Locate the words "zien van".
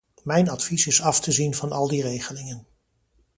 1.31-1.71